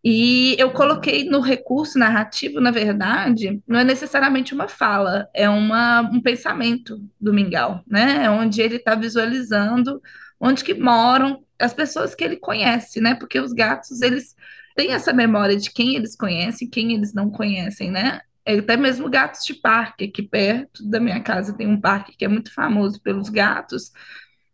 E 0.04 0.56
eu 0.60 0.72
coloquei 0.72 1.24
no 1.24 1.40
recurso 1.40 1.98
narrativo, 1.98 2.62
na 2.62 2.70
verdade, 2.70 3.60
não 3.68 3.80
é 3.80 3.84
necessariamente 3.84 4.54
uma 4.54 4.68
fala, 4.68 5.28
é 5.34 5.50
uma, 5.50 6.02
um 6.02 6.22
pensamento 6.22 7.02
do 7.20 7.34
Mingau, 7.34 7.84
né? 7.88 8.26
É 8.26 8.30
onde 8.30 8.62
ele 8.62 8.76
está 8.76 8.94
visualizando 8.94 10.00
onde 10.40 10.64
que 10.64 10.74
moram 10.76 11.44
as 11.60 11.74
pessoas 11.74 12.14
que 12.14 12.24
ele 12.24 12.38
conhece, 12.38 13.02
né? 13.02 13.16
Porque 13.16 13.40
os 13.40 13.52
gatos, 13.54 14.02
eles 14.02 14.36
têm 14.76 14.92
essa 14.92 15.12
memória 15.14 15.58
de 15.58 15.72
quem 15.72 15.96
eles 15.96 16.16
conhecem 16.16 16.68
e 16.68 16.72
quem 16.72 16.94
eles 16.94 17.14
não 17.14 17.32
conhecem, 17.32 17.90
né? 17.90 18.22
É, 18.46 18.60
até 18.60 18.78
mesmo 18.78 19.10
gatos 19.10 19.44
de 19.44 19.56
parque, 19.56 20.06
aqui 20.06 20.22
perto 20.22 20.88
da 20.88 21.00
minha 21.00 21.22
casa 21.22 21.56
tem 21.58 21.68
um 21.68 21.82
parque 21.82 22.16
que 22.16 22.26
é 22.26 22.28
muito 22.28 22.54
famoso 22.54 23.02
pelos 23.02 23.30
gatos. 23.30 23.92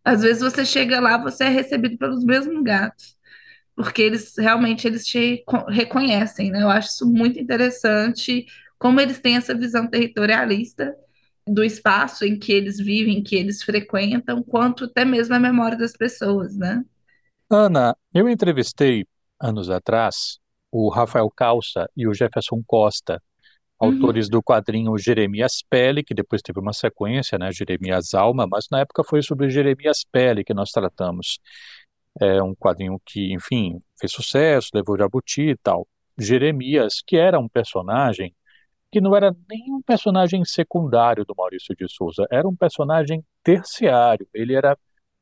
Às 0.04 0.22
vezes 0.22 0.42
você 0.42 0.66
chega 0.66 1.00
lá, 1.00 1.18
você 1.18 1.46
é 1.46 1.50
recebido 1.50 1.98
pelos 1.98 2.24
mesmos 2.24 2.64
gatos, 2.64 3.18
porque 3.76 4.02
eles 4.02 4.36
realmente 4.38 4.88
eles 4.88 5.06
te 5.06 5.44
reconhecem, 5.70 6.52
né? 6.52 6.64
Eu 6.64 6.70
acho 6.70 6.90
isso 6.90 7.12
muito 7.12 7.40
interessante, 7.40 8.46
como 8.80 9.00
eles 9.00 9.20
têm 9.20 9.36
essa 9.36 9.54
visão 9.54 9.88
territorialista 9.88 10.96
do 11.46 11.64
espaço 11.64 12.24
em 12.24 12.38
que 12.40 12.52
eles 12.54 12.78
vivem, 12.78 13.24
que 13.24 13.36
eles 13.36 13.62
frequentam, 13.64 14.42
quanto 14.44 14.86
até 14.86 15.04
mesmo 15.04 15.36
a 15.36 15.40
memória 15.40 15.78
das 15.78 15.94
pessoas, 15.94 16.56
né? 16.56 16.84
Ana, 17.50 17.96
eu 18.14 18.30
entrevistei 18.30 19.06
anos 19.40 19.70
atrás 19.70 20.40
o 20.72 20.90
Rafael 20.90 21.30
Calça 21.30 21.90
e 21.98 22.08
o 22.08 22.14
Jefferson 22.14 22.64
Costa, 22.66 23.22
autores 23.82 24.30
do 24.30 24.44
quadrinho 24.44 24.96
Jeremias 24.98 25.64
Pele, 25.68 26.04
que 26.04 26.14
depois 26.14 26.42
teve 26.44 26.60
uma 26.60 26.72
sequência, 26.72 27.38
né, 27.40 27.52
Jeremias 27.52 28.14
Alma, 28.14 28.46
mas 28.48 28.68
na 28.72 28.82
época 28.82 29.04
foi 29.04 29.24
sobre 29.24 29.50
Jeremias 29.50 30.04
Pele 30.04 30.44
que 30.44 30.54
nós 30.54 30.70
tratamos. 30.72 31.40
É 32.20 32.44
um 32.44 32.54
quadrinho 32.54 33.02
que, 33.04 33.34
enfim, 33.34 33.82
fez 34.00 34.12
sucesso, 34.12 34.70
levou 34.74 34.98
Jabuti 34.98 35.50
e 35.50 35.58
tal. 35.58 35.88
Jeremias, 36.18 37.02
que 37.06 37.18
era 37.18 37.40
um 37.40 37.48
personagem 37.48 38.36
que 38.92 39.02
não 39.02 39.16
era 39.16 39.36
nem 39.50 39.74
um 39.74 39.82
personagem 39.82 40.44
secundário 40.46 41.26
do 41.26 41.34
Maurício 41.36 41.74
de 41.76 41.88
Souza, 41.90 42.28
era 42.30 42.48
um 42.48 42.56
personagem 42.56 43.24
terciário. 43.42 44.28
Ele 44.34 44.54
era 44.54 44.78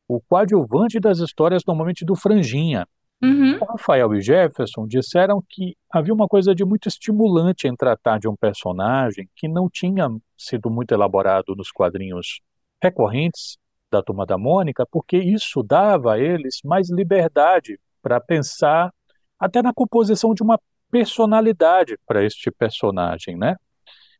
o 0.08 0.20
coadjuvante 0.20 1.00
das 1.00 1.20
histórias, 1.20 1.64
normalmente 1.66 2.04
do 2.04 2.16
Franjinha. 2.16 2.88
Uhum. 3.22 3.58
Rafael 3.60 4.14
e 4.16 4.22
Jefferson 4.22 4.88
disseram 4.88 5.44
que 5.48 5.76
havia 5.92 6.14
uma 6.14 6.28
coisa 6.28 6.56
de 6.56 6.64
muito 6.64 6.88
estimulante 6.88 7.68
em 7.68 7.76
tratar 7.76 8.18
de 8.18 8.30
um 8.30 8.36
personagem 8.36 9.30
que 9.36 9.48
não 9.48 9.70
tinha 9.70 10.08
sido 10.38 10.70
muito 10.70 10.94
elaborado 10.94 11.54
nos 11.56 11.70
quadrinhos 11.70 12.40
recorrentes 12.82 13.58
da 13.92 14.02
Turma 14.02 14.26
da 14.26 14.38
Mônica, 14.38 14.86
porque 14.90 15.18
isso 15.18 15.62
dava 15.62 16.14
a 16.14 16.20
eles 16.20 16.60
mais 16.64 16.90
liberdade 16.90 17.78
para 18.02 18.22
pensar 18.22 18.94
até 19.38 19.62
na 19.62 19.74
composição 19.74 20.34
de 20.34 20.42
uma 20.42 20.60
personalidade 20.90 21.98
para 22.06 22.24
este 22.24 22.52
personagem, 22.52 23.38
né? 23.38 23.56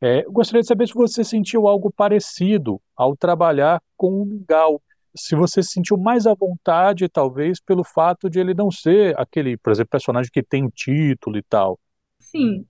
É, 0.02 0.24
gostaria 0.24 0.62
de 0.62 0.68
saber 0.68 0.88
se 0.88 0.94
você 0.94 1.24
sentiu 1.24 1.68
algo 1.68 1.92
parecido 1.92 2.82
ao 2.96 3.18
trabalhar 3.18 3.82
com 3.98 4.22
o 4.22 4.26
Mingau, 4.26 4.82
se 5.16 5.36
você 5.36 5.62
se 5.64 5.72
sentiu 5.72 5.98
mais 5.98 6.26
à 6.26 6.34
vontade, 6.34 7.10
talvez, 7.10 7.60
pelo 7.60 7.84
fato 7.84 8.30
de 8.30 8.40
ele 8.40 8.54
não 8.54 8.72
ser 8.72 9.18
aquele, 9.20 9.58
por 9.58 9.72
exemplo, 9.72 9.90
personagem 9.90 10.32
que 10.32 10.44
tem 10.44 10.68
título 10.70 11.38
e 11.38 11.44
tal. 11.44 11.80
Sim. 12.20 12.66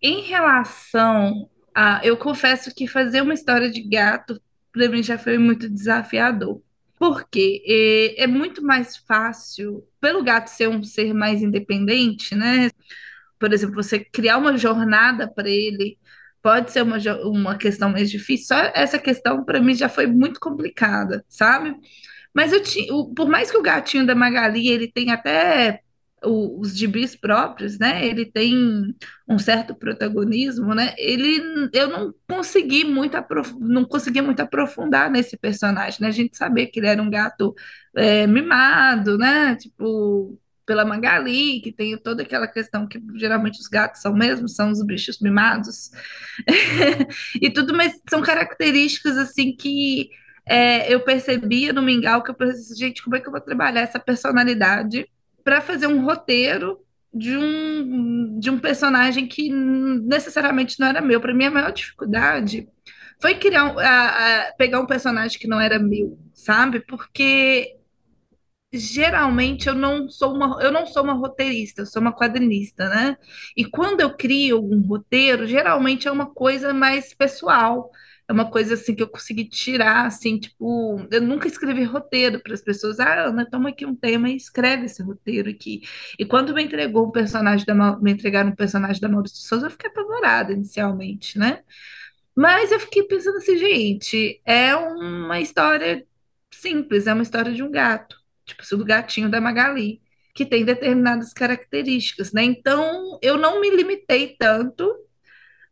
Em 0.00 0.22
relação 0.22 1.48
a. 1.74 2.00
Eu 2.04 2.16
confesso 2.16 2.74
que 2.74 2.86
fazer 2.86 3.22
uma 3.22 3.34
história 3.34 3.70
de 3.70 3.82
gato, 3.82 4.40
para 4.72 4.88
mim, 4.88 5.02
já 5.02 5.18
foi 5.18 5.38
muito 5.38 5.68
desafiador. 5.68 6.60
Porque 6.98 7.62
é, 7.66 8.24
é 8.24 8.26
muito 8.26 8.62
mais 8.62 8.96
fácil, 8.96 9.84
pelo 10.00 10.22
gato 10.22 10.48
ser 10.48 10.68
um 10.68 10.84
ser 10.84 11.12
mais 11.12 11.42
independente, 11.42 12.34
né? 12.34 12.70
Por 13.40 13.52
exemplo, 13.52 13.74
você 13.74 13.98
criar 13.98 14.38
uma 14.38 14.56
jornada 14.56 15.26
para 15.28 15.50
ele 15.50 15.98
pode 16.42 16.72
ser 16.72 16.82
uma, 16.82 16.98
uma 17.24 17.56
questão 17.56 17.90
mais 17.90 18.10
difícil. 18.10 18.46
Só 18.48 18.56
essa 18.74 18.98
questão, 18.98 19.44
para 19.44 19.60
mim, 19.60 19.74
já 19.74 19.88
foi 19.88 20.06
muito 20.06 20.40
complicada, 20.40 21.24
sabe? 21.28 21.74
Mas 22.34 22.52
eu 22.52 22.62
tinha, 22.62 22.86
por 23.14 23.28
mais 23.28 23.50
que 23.50 23.56
o 23.58 23.62
gatinho 23.62 24.06
da 24.06 24.14
Magali 24.14 24.68
ele 24.68 24.90
tem 24.90 25.10
até 25.12 25.80
os 26.24 26.76
gibis 26.76 27.16
próprios, 27.16 27.78
né? 27.78 28.06
Ele 28.06 28.24
tem 28.24 28.54
um 29.28 29.38
certo 29.38 29.74
protagonismo, 29.74 30.74
né? 30.74 30.94
Ele, 30.96 31.68
eu 31.72 31.88
não 31.88 32.14
consegui 32.28 32.84
muito 32.84 33.16
aprof... 33.16 33.52
não 33.58 33.84
consegui 33.84 34.20
muito 34.22 34.40
aprofundar 34.40 35.10
nesse 35.10 35.36
personagem, 35.36 36.00
né? 36.00 36.08
A 36.08 36.10
gente 36.12 36.36
sabia 36.36 36.70
que 36.70 36.78
ele 36.78 36.86
era 36.86 37.02
um 37.02 37.10
gato 37.10 37.54
é, 37.96 38.26
mimado, 38.26 39.18
né? 39.18 39.56
Tipo 39.56 40.38
pela 40.64 40.84
Magali, 40.84 41.60
que 41.60 41.72
tem 41.72 41.96
toda 41.96 42.22
aquela 42.22 42.46
questão 42.46 42.86
que 42.86 43.00
geralmente 43.14 43.60
os 43.60 43.68
gatos 43.68 44.00
são 44.00 44.14
mesmo, 44.14 44.48
são 44.48 44.70
os 44.70 44.84
bichos 44.84 45.18
mimados 45.20 45.90
e 47.40 47.50
tudo, 47.50 47.74
mas 47.74 48.00
são 48.08 48.22
características 48.22 49.16
assim 49.18 49.54
que 49.54 50.10
é, 50.46 50.92
eu 50.92 51.00
percebia 51.00 51.72
no 51.72 51.82
Mingau 51.82 52.22
que 52.22 52.30
eu 52.30 52.34
pensei, 52.34 52.76
gente, 52.76 53.02
como 53.02 53.16
é 53.16 53.20
que 53.20 53.26
eu 53.26 53.32
vou 53.32 53.40
trabalhar 53.40 53.80
essa 53.80 53.98
personalidade 53.98 55.08
para 55.44 55.60
fazer 55.60 55.86
um 55.86 56.04
roteiro 56.04 56.78
de 57.12 57.36
um, 57.36 58.38
de 58.38 58.50
um 58.50 58.58
personagem 58.58 59.26
que 59.26 59.50
necessariamente 59.50 60.80
não 60.80 60.86
era 60.86 61.00
meu. 61.00 61.20
Para 61.20 61.34
mim, 61.34 61.44
a 61.44 61.50
maior 61.50 61.72
dificuldade 61.72 62.68
foi 63.20 63.34
criar 63.34 63.74
a, 63.78 64.48
a, 64.48 64.52
pegar 64.54 64.80
um 64.80 64.86
personagem 64.86 65.38
que 65.38 65.46
não 65.46 65.60
era 65.60 65.78
meu, 65.78 66.18
sabe? 66.32 66.80
Porque 66.80 67.76
geralmente 68.72 69.68
eu 69.68 69.74
não 69.74 70.08
sou 70.08 70.34
uma 70.34 70.62
eu 70.62 70.72
não 70.72 70.86
sou 70.86 71.02
uma 71.02 71.12
roteirista, 71.14 71.82
eu 71.82 71.86
sou 71.86 72.00
uma 72.00 72.12
quadrinista, 72.16 72.88
né? 72.88 73.16
E 73.56 73.64
quando 73.64 74.00
eu 74.00 74.16
crio 74.16 74.62
um 74.62 74.80
roteiro, 74.80 75.46
geralmente 75.46 76.08
é 76.08 76.12
uma 76.12 76.26
coisa 76.26 76.72
mais 76.72 77.14
pessoal. 77.14 77.90
É 78.28 78.32
uma 78.32 78.50
coisa 78.50 78.74
assim 78.74 78.94
que 78.94 79.02
eu 79.02 79.08
consegui 79.08 79.44
tirar, 79.44 80.06
assim, 80.06 80.38
tipo, 80.38 81.06
eu 81.10 81.20
nunca 81.20 81.48
escrevi 81.48 81.84
roteiro 81.84 82.40
para 82.40 82.54
as 82.54 82.62
pessoas. 82.62 83.00
Ah, 83.00 83.26
Ana, 83.26 83.44
toma 83.44 83.70
aqui 83.70 83.84
um 83.84 83.94
tema 83.94 84.30
e 84.30 84.36
escreve 84.36 84.86
esse 84.86 85.02
roteiro 85.02 85.50
aqui. 85.50 85.82
E 86.18 86.24
quando 86.24 86.54
me 86.54 86.62
entregou 86.62 87.06
um 87.08 87.10
personagem 87.10 87.66
da 87.66 87.74
me 87.74 88.12
entregaram 88.12 88.50
um 88.50 88.54
personagem 88.54 89.00
da 89.00 89.08
Maurício 89.08 89.38
de 89.38 89.46
Souza, 89.46 89.66
eu 89.66 89.70
fiquei 89.70 89.90
apavorada 89.90 90.52
inicialmente, 90.52 91.38
né? 91.38 91.62
Mas 92.34 92.72
eu 92.72 92.80
fiquei 92.80 93.02
pensando 93.04 93.38
assim, 93.38 93.58
gente, 93.58 94.40
é 94.46 94.74
uma 94.76 95.40
história 95.40 96.06
simples, 96.50 97.06
é 97.06 97.12
uma 97.14 97.22
história 97.22 97.52
de 97.52 97.62
um 97.62 97.70
gato 97.70 98.21
tipo, 98.44 98.62
do 98.76 98.84
gatinho 98.84 99.28
da 99.30 99.40
Magali, 99.40 100.00
que 100.34 100.46
tem 100.46 100.64
determinadas 100.64 101.32
características, 101.32 102.32
né? 102.32 102.42
Então, 102.44 103.18
eu 103.22 103.36
não 103.36 103.60
me 103.60 103.70
limitei 103.70 104.36
tanto 104.38 104.90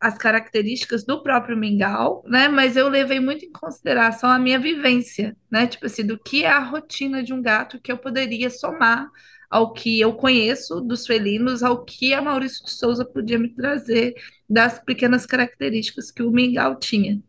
às 0.01 0.17
características 0.17 1.05
do 1.05 1.23
próprio 1.23 1.57
mingau, 1.57 2.25
né? 2.27 2.49
Mas 2.49 2.77
eu 2.77 2.89
levei 2.89 3.21
muito 3.21 3.45
em 3.45 3.53
consideração 3.53 4.31
a 4.31 4.39
minha 4.39 4.59
vivência, 4.59 5.37
né? 5.51 5.67
Tipo 5.67 5.87
assim, 5.87 6.07
do 6.07 6.19
que 6.19 6.45
é 6.45 6.51
a 6.51 6.59
rotina 6.61 7.23
de 7.23 7.33
um 7.33 7.43
gato 7.43 7.81
que 7.81 7.93
eu 7.93 7.99
poderia 7.99 8.51
somar 8.51 9.09
ao 9.51 9.73
que 9.73 10.01
eu 10.01 10.15
conheço 10.15 10.81
dos 10.81 11.07
felinos, 11.07 11.63
ao 11.63 11.85
que 11.85 12.15
a 12.15 12.23
Maurício 12.23 12.65
de 12.65 12.71
Souza 12.71 13.05
podia 13.05 13.39
me 13.39 13.49
trazer 13.49 14.15
das 14.49 14.79
pequenas 14.79 15.27
características 15.27 16.11
que 16.11 16.23
o 16.23 16.31
mingau 16.31 16.79
tinha. 16.79 17.21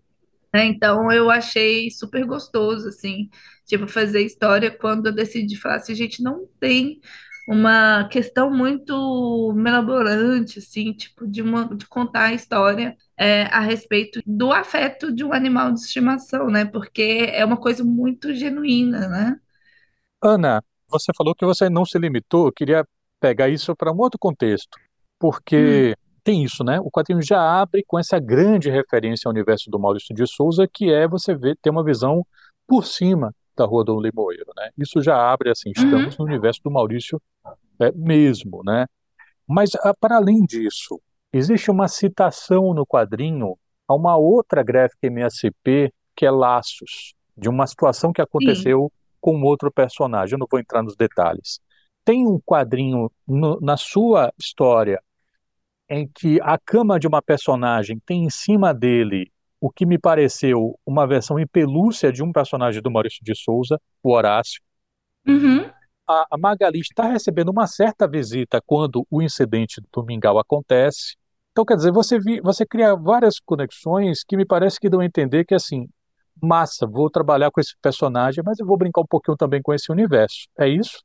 Né? 0.54 0.66
Então 0.66 1.12
eu 1.12 1.32
achei 1.32 1.90
super 1.90 2.26
gostoso, 2.26 2.90
assim, 2.90 3.30
tipo, 3.72 3.88
fazer 3.88 4.22
história 4.22 4.70
quando 4.70 5.08
eu 5.08 5.16
decidi 5.16 5.56
falar 5.56 5.76
assim, 5.76 5.96
gente, 5.96 6.22
não 6.22 6.46
tem 6.60 7.00
uma 7.48 8.06
questão 8.10 8.52
muito 8.52 9.54
melaborante, 9.56 10.60
assim, 10.60 10.92
tipo, 10.92 11.26
de, 11.26 11.42
uma, 11.42 11.74
de 11.74 11.88
contar 11.88 12.26
a 12.26 12.34
história 12.34 12.98
é, 13.18 13.44
a 13.44 13.62
respeito 13.62 14.22
do 14.26 14.52
afeto 14.52 15.10
de 15.10 15.24
um 15.24 15.32
animal 15.32 15.72
de 15.72 15.80
estimação, 15.80 16.48
né? 16.48 16.66
Porque 16.66 17.30
é 17.32 17.46
uma 17.46 17.58
coisa 17.58 17.82
muito 17.82 18.34
genuína, 18.34 19.08
né? 19.08 19.40
Ana, 20.22 20.62
você 20.90 21.14
falou 21.16 21.34
que 21.34 21.46
você 21.46 21.70
não 21.70 21.86
se 21.86 21.98
limitou, 21.98 22.48
eu 22.48 22.54
queria 22.54 22.86
pegar 23.22 23.48
isso 23.48 23.74
para 23.74 23.92
um 23.92 23.98
outro 23.98 24.20
contexto, 24.20 24.78
porque 25.18 25.96
hum 25.98 26.12
tem 26.24 26.44
isso, 26.44 26.64
né? 26.64 26.80
O 26.80 26.92
quadrinho 26.92 27.22
já 27.22 27.42
abre 27.42 27.84
com 27.86 27.98
essa 27.98 28.20
grande 28.20 28.70
referência 28.70 29.28
ao 29.28 29.32
universo 29.32 29.72
do 29.72 29.80
Maurício 29.80 30.14
de 30.14 30.28
Souza, 30.28 30.68
que 30.72 30.92
é 30.94 31.08
você 31.08 31.36
ver, 31.36 31.58
ter 31.60 31.72
uma 31.72 31.84
visão 31.84 32.26
por 32.68 32.86
cima 32.86 33.34
da 33.56 33.66
Rua 33.66 33.84
do 33.84 34.00
Limoeiro, 34.00 34.52
né? 34.56 34.70
Isso 34.78 35.02
já 35.02 35.16
abre 35.16 35.50
assim, 35.50 35.72
estamos 35.76 36.18
uhum. 36.18 36.26
no 36.26 36.32
universo 36.32 36.62
do 36.64 36.72
Maurício 36.72 37.22
é, 37.80 37.92
mesmo, 37.92 38.64
né? 38.64 38.86
Mas 39.48 39.76
a, 39.76 39.94
para 39.94 40.18
além 40.18 40.46
disso, 40.46 41.02
existe 41.34 41.70
uma 41.70 41.88
citação 41.88 42.74
no 42.74 42.86
quadrinho 42.86 43.58
a 43.88 43.96
uma 43.96 44.16
outra 44.18 44.64
gráfica 44.64 45.08
MSP 45.08 45.94
que 46.16 46.26
é 46.26 46.32
Laços, 46.32 47.14
de 47.38 47.50
uma 47.50 47.66
situação 47.66 48.14
que 48.14 48.22
aconteceu 48.22 48.90
Sim. 48.90 49.16
com 49.20 49.42
outro 49.42 49.72
personagem. 49.72 50.36
Eu 50.36 50.40
não 50.40 50.48
vou 50.50 50.60
entrar 50.60 50.84
nos 50.84 50.96
detalhes. 50.96 51.60
Tem 52.04 52.28
um 52.28 52.40
quadrinho 52.40 53.12
no, 53.28 53.60
na 53.60 53.78
sua 53.78 54.32
história 54.40 55.02
em 55.90 56.08
que 56.08 56.40
a 56.42 56.58
cama 56.58 57.00
de 57.00 57.08
uma 57.08 57.22
personagem 57.22 58.00
tem 58.06 58.24
em 58.24 58.30
cima 58.30 58.74
dele 58.74 59.32
o 59.62 59.70
que 59.70 59.86
me 59.86 60.00
pareceu 60.00 60.78
uma 60.84 61.06
versão 61.06 61.40
em 61.40 61.46
pelúcia 61.46 62.12
de 62.12 62.24
um 62.24 62.32
personagem 62.32 62.82
do 62.82 62.90
Maurício 62.90 63.24
de 63.24 63.36
Souza, 63.36 63.80
o 64.02 64.12
Horácio. 64.12 64.60
Uhum. 65.28 65.70
A, 66.10 66.26
a 66.32 66.38
Magali 66.38 66.80
está 66.80 67.08
recebendo 67.08 67.50
uma 67.50 67.68
certa 67.68 68.08
visita 68.08 68.60
quando 68.66 69.06
o 69.10 69.22
incidente 69.22 69.80
do 69.94 70.04
Mingau 70.04 70.40
acontece. 70.40 71.16
Então, 71.52 71.64
quer 71.64 71.76
dizer, 71.76 71.92
você, 71.92 72.20
vi, 72.20 72.42
você 72.42 72.66
cria 72.66 72.96
várias 72.96 73.40
conexões 73.40 74.24
que 74.24 74.36
me 74.36 74.46
parece 74.46 74.80
que 74.80 74.90
dão 74.90 75.00
a 75.00 75.06
entender 75.06 75.46
que, 75.46 75.54
assim, 75.54 75.88
massa, 76.42 76.88
vou 76.88 77.08
trabalhar 77.08 77.52
com 77.52 77.62
esse 77.62 77.76
personagem, 77.80 78.44
mas 78.44 78.58
eu 78.58 78.66
vou 78.66 78.78
brincar 78.78 79.02
um 79.02 79.08
pouquinho 79.08 79.38
também 79.38 79.62
com 79.62 79.74
esse 79.74 79.92
universo. 79.92 80.48
É 80.58 80.68
isso? 80.68 81.04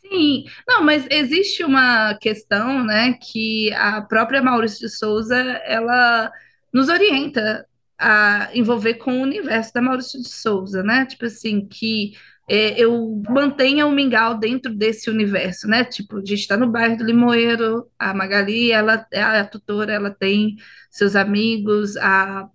Sim, 0.00 0.44
não, 0.66 0.82
mas 0.82 1.06
existe 1.10 1.62
uma 1.62 2.14
questão, 2.14 2.82
né, 2.82 3.12
que 3.12 3.70
a 3.74 4.00
própria 4.00 4.42
Maurício 4.42 4.80
de 4.80 4.88
Souza, 4.88 5.36
ela 5.36 6.32
nos 6.72 6.88
orienta 6.88 7.66
a 8.00 8.50
envolver 8.54 8.94
com 8.94 9.18
o 9.18 9.22
universo 9.22 9.72
da 9.74 9.82
Maurício 9.82 10.20
de 10.20 10.28
Souza, 10.28 10.82
né? 10.82 11.06
Tipo 11.06 11.26
assim, 11.26 11.66
que 11.66 12.12
é, 12.48 12.80
eu 12.80 13.22
mantenha 13.28 13.86
o 13.86 13.92
Mingau 13.92 14.38
dentro 14.38 14.74
desse 14.74 15.10
universo, 15.10 15.68
né? 15.68 15.84
Tipo, 15.84 16.16
a 16.16 16.20
gente 16.20 16.40
está 16.40 16.56
no 16.56 16.70
bairro 16.70 16.96
do 16.96 17.04
Limoeiro, 17.04 17.88
a 17.98 18.12
Magali, 18.14 18.72
ela 18.72 19.06
é 19.12 19.22
a 19.22 19.44
tutora, 19.44 19.92
ela 19.92 20.10
tem 20.10 20.56
seus 20.90 21.14
amigos, 21.14 21.96
a 21.98 22.48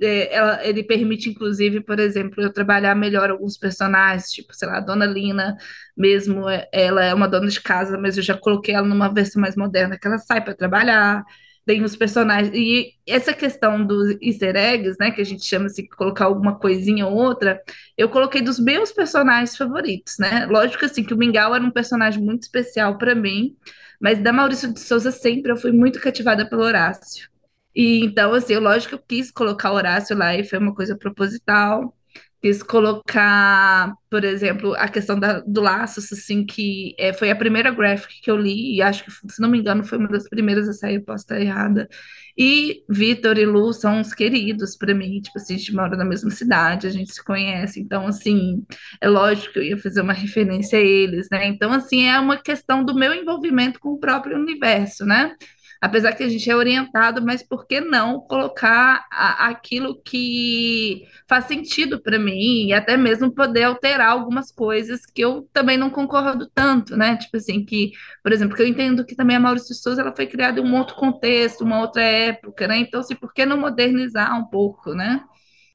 é, 0.00 0.34
ela, 0.34 0.66
ele 0.66 0.82
permite, 0.82 1.28
inclusive, 1.28 1.80
por 1.80 1.98
exemplo, 1.98 2.42
eu 2.42 2.52
trabalhar 2.52 2.94
melhor 2.94 3.30
alguns 3.30 3.56
personagens, 3.58 4.30
tipo, 4.30 4.54
sei 4.54 4.68
lá, 4.68 4.78
a 4.78 4.80
Dona 4.80 5.04
Lina 5.04 5.56
mesmo, 5.96 6.48
é, 6.48 6.68
ela 6.72 7.04
é 7.04 7.12
uma 7.12 7.28
dona 7.28 7.48
de 7.48 7.60
casa, 7.60 7.98
mas 7.98 8.16
eu 8.16 8.22
já 8.22 8.36
coloquei 8.36 8.74
ela 8.74 8.86
numa 8.86 9.12
versão 9.12 9.40
mais 9.42 9.56
moderna, 9.56 9.98
que 9.98 10.06
ela 10.06 10.18
sai 10.18 10.42
para 10.42 10.54
trabalhar. 10.54 11.24
Tem 11.64 11.82
os 11.84 11.96
personagens. 11.96 12.54
E 12.54 12.94
essa 13.06 13.32
questão 13.32 13.84
dos 13.84 14.16
easter 14.20 14.56
eggs, 14.56 14.96
né, 14.98 15.10
que 15.10 15.20
a 15.20 15.24
gente 15.24 15.44
chama 15.44 15.66
assim, 15.66 15.86
colocar 15.86 16.26
alguma 16.26 16.58
coisinha 16.58 17.06
ou 17.06 17.14
outra, 17.14 17.62
eu 17.96 18.08
coloquei 18.08 18.42
dos 18.42 18.58
meus 18.58 18.92
personagens 18.92 19.56
favoritos, 19.56 20.18
né? 20.18 20.46
Lógico 20.46 20.84
assim 20.84 21.04
que 21.04 21.14
o 21.14 21.16
Mingau 21.16 21.54
era 21.54 21.64
um 21.64 21.70
personagem 21.70 22.22
muito 22.22 22.42
especial 22.42 22.98
para 22.98 23.14
mim, 23.14 23.56
mas 24.00 24.18
da 24.22 24.32
Maurício 24.32 24.72
de 24.72 24.80
Souza 24.80 25.10
sempre 25.10 25.52
eu 25.52 25.56
fui 25.56 25.72
muito 25.72 26.00
cativada 26.00 26.48
pelo 26.48 26.62
Horácio. 26.62 27.28
E 27.74 28.04
então, 28.04 28.34
assim, 28.34 28.56
lógico 28.56 28.90
que 28.90 28.94
eu 28.96 29.06
quis 29.06 29.30
colocar 29.30 29.72
o 29.72 29.76
Horácio 29.76 30.16
lá 30.16 30.34
e 30.36 30.44
foi 30.44 30.58
uma 30.58 30.74
coisa 30.74 30.96
proposital 30.96 31.94
quis 32.42 32.60
colocar, 32.60 33.94
por 34.10 34.24
exemplo, 34.24 34.74
a 34.74 34.88
questão 34.88 35.18
da, 35.18 35.38
do 35.40 35.60
Laços, 35.60 36.12
assim, 36.12 36.44
que 36.44 36.92
é, 36.98 37.12
foi 37.12 37.30
a 37.30 37.36
primeira 37.36 37.70
graphic 37.70 38.20
que 38.20 38.30
eu 38.30 38.36
li, 38.36 38.74
e 38.76 38.82
acho 38.82 39.04
que, 39.04 39.12
se 39.12 39.40
não 39.40 39.48
me 39.48 39.58
engano, 39.58 39.84
foi 39.84 39.96
uma 39.96 40.08
das 40.08 40.28
primeiras 40.28 40.68
a 40.68 40.72
sair, 40.72 41.00
posso 41.00 41.22
estar 41.22 41.40
errada. 41.40 41.88
E 42.36 42.82
Vitor 42.88 43.38
e 43.38 43.46
Lu 43.46 43.72
são 43.72 44.00
uns 44.00 44.12
queridos 44.12 44.76
para 44.76 44.92
mim, 44.92 45.20
tipo 45.20 45.38
assim, 45.38 45.54
a 45.54 45.58
gente 45.58 45.72
mora 45.72 45.96
na 45.96 46.04
mesma 46.04 46.30
cidade, 46.30 46.86
a 46.88 46.90
gente 46.90 47.12
se 47.12 47.24
conhece, 47.24 47.78
então, 47.78 48.08
assim, 48.08 48.64
é 49.00 49.08
lógico 49.08 49.52
que 49.52 49.58
eu 49.60 49.64
ia 49.64 49.78
fazer 49.78 50.00
uma 50.00 50.12
referência 50.12 50.78
a 50.78 50.82
eles, 50.82 51.28
né? 51.30 51.46
Então, 51.46 51.72
assim, 51.72 52.08
é 52.08 52.18
uma 52.18 52.36
questão 52.36 52.84
do 52.84 52.94
meu 52.94 53.14
envolvimento 53.14 53.78
com 53.78 53.90
o 53.90 54.00
próprio 54.00 54.36
universo, 54.36 55.04
né? 55.06 55.36
Apesar 55.82 56.12
que 56.12 56.22
a 56.22 56.28
gente 56.28 56.48
é 56.48 56.54
orientado, 56.54 57.20
mas 57.20 57.42
por 57.42 57.66
que 57.66 57.80
não 57.80 58.20
colocar 58.20 59.04
a, 59.10 59.48
aquilo 59.48 60.00
que 60.00 61.02
faz 61.28 61.46
sentido 61.46 62.00
para 62.00 62.20
mim 62.20 62.66
e 62.68 62.72
até 62.72 62.96
mesmo 62.96 63.34
poder 63.34 63.64
alterar 63.64 64.10
algumas 64.10 64.52
coisas 64.52 65.04
que 65.04 65.20
eu 65.20 65.48
também 65.52 65.76
não 65.76 65.90
concordo 65.90 66.48
tanto, 66.54 66.96
né? 66.96 67.16
Tipo 67.16 67.36
assim, 67.36 67.64
que, 67.64 67.90
por 68.22 68.30
exemplo, 68.30 68.54
que 68.54 68.62
eu 68.62 68.66
entendo 68.68 69.04
que 69.04 69.16
também 69.16 69.36
a 69.36 69.40
Maurício 69.40 69.74
Souza 69.74 70.02
ela 70.02 70.14
foi 70.14 70.28
criada 70.28 70.60
em 70.60 70.64
um 70.64 70.78
outro 70.78 70.94
contexto, 70.94 71.64
uma 71.64 71.80
outra 71.80 72.02
época, 72.02 72.68
né? 72.68 72.78
Então, 72.78 73.00
assim, 73.00 73.16
por 73.16 73.34
que 73.34 73.44
não 73.44 73.58
modernizar 73.58 74.38
um 74.38 74.44
pouco, 74.44 74.94
né? 74.94 75.24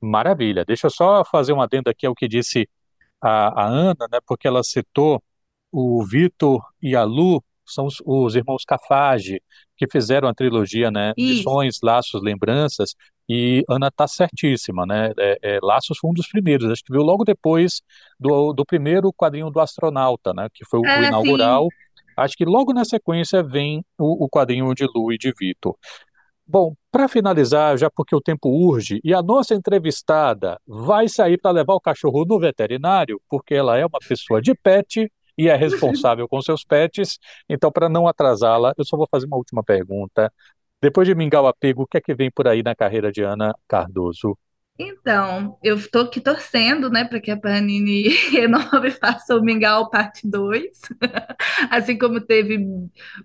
Maravilha. 0.01 0.63
Deixa 0.63 0.87
eu 0.87 0.91
só 0.91 1.25
fazer 1.25 1.51
uma 1.51 1.65
adenda 1.65 1.91
aqui 1.91 2.05
ao 2.05 2.15
que 2.15 2.29
disse 2.29 2.69
a, 3.21 3.63
a 3.63 3.65
Ana, 3.67 4.07
né? 4.09 4.19
Porque 4.25 4.47
ela 4.47 4.63
citou 4.63 5.21
o 5.69 6.01
Vitor 6.05 6.63
e 6.81 6.95
a 6.95 7.03
Lu 7.03 7.43
são 7.65 7.85
os, 7.85 8.01
os 8.05 8.35
irmãos 8.35 8.63
Cafage, 8.63 9.41
que 9.77 9.87
fizeram 9.89 10.27
a 10.27 10.33
trilogia, 10.33 10.89
né? 10.89 11.13
Lições, 11.17 11.79
Laços, 11.83 12.21
Lembranças, 12.21 12.95
e 13.29 13.63
Ana 13.69 13.91
tá 13.91 14.07
certíssima, 14.07 14.85
né? 14.85 15.11
É, 15.17 15.39
é, 15.43 15.59
Laços 15.61 15.97
foi 15.99 16.09
um 16.09 16.13
dos 16.13 16.27
primeiros, 16.27 16.69
acho 16.71 16.83
que 16.83 16.91
veio 16.91 17.03
logo 17.03 17.23
depois 17.23 17.81
do, 18.19 18.53
do 18.53 18.65
primeiro 18.65 19.13
quadrinho 19.13 19.51
do 19.51 19.59
astronauta, 19.59 20.33
né? 20.33 20.47
Que 20.53 20.65
foi 20.65 20.79
o, 20.79 20.85
é, 20.85 20.99
o 20.99 21.03
inaugural. 21.03 21.63
Sim. 21.63 22.03
Acho 22.17 22.35
que 22.35 22.45
logo 22.45 22.73
na 22.73 22.83
sequência 22.83 23.43
vem 23.43 23.85
o, 23.97 24.25
o 24.25 24.29
quadrinho 24.29 24.73
de 24.73 24.85
Lu 24.85 25.13
e 25.13 25.17
de 25.17 25.31
Vitor. 25.37 25.75
Bom, 26.49 26.73
para 26.89 27.09
finalizar, 27.09 27.77
já 27.77 27.89
porque 27.91 28.15
o 28.15 28.21
tempo 28.21 28.49
urge, 28.49 29.01
e 29.03 29.13
a 29.13 29.21
nossa 29.21 29.53
entrevistada 29.53 30.57
vai 30.65 31.09
sair 31.09 31.37
para 31.37 31.51
levar 31.51 31.73
o 31.73 31.81
cachorro 31.81 32.25
no 32.25 32.39
veterinário, 32.39 33.21
porque 33.29 33.53
ela 33.53 33.77
é 33.77 33.85
uma 33.85 33.99
pessoa 33.99 34.41
de 34.41 34.55
pet 34.55 35.11
e 35.37 35.49
é 35.49 35.55
responsável 35.55 36.27
com 36.27 36.41
seus 36.41 36.63
pets. 36.63 37.19
Então, 37.49 37.71
para 37.71 37.89
não 37.89 38.07
atrasá-la, 38.07 38.73
eu 38.77 38.85
só 38.85 38.97
vou 38.97 39.07
fazer 39.09 39.25
uma 39.27 39.37
última 39.37 39.63
pergunta. 39.63 40.31
Depois 40.81 41.07
de 41.07 41.15
Mingau 41.15 41.47
Apego, 41.47 41.83
o 41.83 41.87
que 41.87 41.97
é 41.97 42.01
que 42.01 42.15
vem 42.15 42.31
por 42.31 42.47
aí 42.47 42.63
na 42.63 42.75
carreira 42.75 43.11
de 43.11 43.23
Ana 43.23 43.53
Cardoso? 43.67 44.37
Então, 44.79 45.57
eu 45.63 45.75
estou 45.75 46.03
aqui 46.03 46.21
torcendo, 46.21 46.87
né, 46.87 47.03
para 47.03 47.19
que 47.19 47.31
a 47.31 47.37
Panini 47.37 48.09
renove 48.29 48.89
e 48.89 48.91
faça 48.91 49.35
o 49.35 49.41
Mingau 49.41 49.89
parte 49.89 50.27
2. 50.29 50.81
assim 51.71 51.97
como 51.97 52.21
teve 52.21 52.59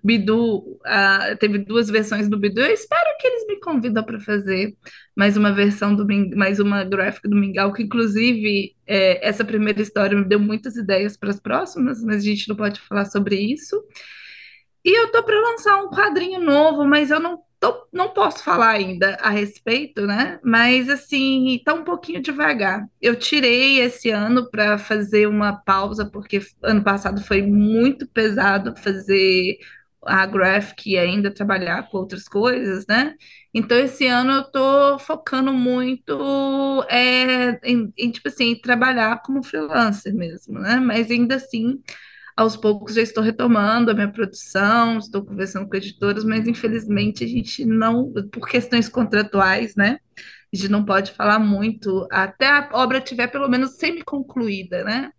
Bidu, 0.03 0.57
uh, 0.57 1.37
teve 1.39 1.59
duas 1.59 1.89
versões 1.89 2.27
do 2.27 2.39
Bidu. 2.39 2.61
Eu 2.61 2.73
espero 2.73 3.05
que 3.19 3.27
eles 3.27 3.45
me 3.47 3.59
convidem 3.59 4.03
para 4.03 4.19
fazer 4.19 4.75
mais 5.15 5.37
uma 5.37 5.53
versão 5.53 5.95
do 5.95 6.07
mais 6.35 6.59
uma 6.59 6.83
graphic 6.83 7.29
do 7.29 7.35
Mingau, 7.35 7.71
que 7.71 7.83
inclusive 7.83 8.75
é, 8.87 9.27
essa 9.27 9.45
primeira 9.45 9.81
história 9.81 10.17
me 10.17 10.25
deu 10.25 10.39
muitas 10.39 10.75
ideias 10.75 11.15
para 11.15 11.29
as 11.29 11.39
próximas, 11.39 12.03
mas 12.03 12.17
a 12.17 12.25
gente 12.25 12.49
não 12.49 12.55
pode 12.55 12.79
falar 12.81 13.05
sobre 13.05 13.35
isso. 13.35 13.79
E 14.83 14.99
eu 14.99 15.11
tô 15.11 15.23
para 15.23 15.39
lançar 15.39 15.77
um 15.83 15.89
quadrinho 15.89 16.39
novo, 16.41 16.83
mas 16.85 17.11
eu 17.11 17.19
não 17.19 17.39
tô, 17.63 17.87
não 17.93 18.09
posso 18.09 18.43
falar 18.43 18.71
ainda 18.71 19.15
a 19.21 19.29
respeito, 19.29 20.05
né? 20.05 20.37
Mas 20.43 20.89
assim, 20.89 21.61
tá 21.63 21.73
um 21.73 21.83
pouquinho 21.85 22.21
devagar. 22.21 22.85
Eu 23.01 23.15
tirei 23.15 23.79
esse 23.79 24.09
ano 24.09 24.49
para 24.49 24.77
fazer 24.77 25.27
uma 25.27 25.53
pausa, 25.53 26.05
porque 26.05 26.41
ano 26.61 26.83
passado 26.83 27.23
foi 27.23 27.41
muito 27.41 28.05
pesado 28.07 28.75
fazer 28.75 29.57
a 30.05 30.25
graphic 30.25 30.89
e 30.89 30.97
ainda 30.97 31.31
trabalhar 31.33 31.89
com 31.89 31.97
outras 31.99 32.27
coisas, 32.27 32.85
né? 32.85 33.15
Então, 33.53 33.77
esse 33.77 34.05
ano 34.07 34.33
eu 34.33 34.43
tô 34.51 34.99
focando 34.99 35.53
muito 35.53 36.83
é, 36.89 37.59
em, 37.63 37.93
em, 37.97 38.11
tipo 38.11 38.27
assim, 38.27 38.55
trabalhar 38.55 39.21
como 39.23 39.41
freelancer 39.41 40.13
mesmo, 40.13 40.59
né? 40.59 40.75
Mas 40.81 41.09
ainda 41.09 41.35
assim, 41.35 41.81
aos 42.35 42.55
poucos 42.55 42.95
já 42.95 43.01
estou 43.01 43.23
retomando 43.23 43.91
a 43.91 43.93
minha 43.93 44.11
produção, 44.11 44.97
estou 44.97 45.23
conversando 45.23 45.67
com 45.67 45.75
editoras, 45.75 46.23
mas 46.23 46.47
infelizmente 46.47 47.23
a 47.23 47.27
gente 47.27 47.65
não, 47.65 48.11
por 48.31 48.47
questões 48.47 48.89
contratuais, 48.89 49.75
né? 49.75 49.99
A 50.53 50.55
gente 50.55 50.69
não 50.69 50.85
pode 50.85 51.11
falar 51.11 51.39
muito 51.39 52.07
até 52.11 52.47
a 52.47 52.69
obra 52.73 52.99
estiver 52.99 53.27
pelo 53.27 53.47
menos 53.47 53.77
semi-concluída, 53.77 54.83
né? 54.83 55.11